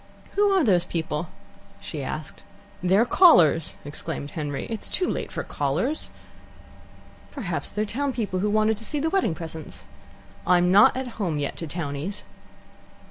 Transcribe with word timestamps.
"Who 0.31 0.49
are 0.49 0.63
those 0.63 0.83
people?" 0.83 1.29
she 1.79 2.01
asked. 2.01 2.41
"They're 2.81 3.05
callers!" 3.05 3.75
exclaimed 3.85 4.31
Henry. 4.31 4.65
"It's 4.67 4.89
too 4.89 5.07
late 5.07 5.31
for 5.31 5.43
callers." 5.43 6.09
"Perhaps 7.29 7.69
they're 7.69 7.85
town 7.85 8.11
people 8.11 8.39
who 8.39 8.49
want 8.49 8.75
to 8.75 8.83
see 8.83 8.99
the 8.99 9.11
wedding 9.11 9.35
presents." 9.35 9.85
"I'm 10.47 10.71
not 10.71 10.97
at 10.97 11.21
home 11.21 11.37
yet 11.37 11.55
to 11.57 11.67
townees." 11.67 12.23